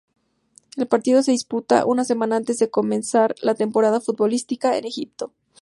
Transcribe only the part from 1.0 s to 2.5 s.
se disputa una semana